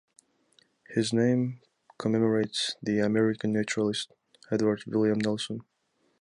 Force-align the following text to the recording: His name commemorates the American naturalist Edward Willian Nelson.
His 0.89 1.13
name 1.13 1.61
commemorates 1.99 2.75
the 2.81 2.97
American 3.01 3.53
naturalist 3.53 4.11
Edward 4.49 4.83
Willian 4.87 5.19
Nelson. 5.19 5.61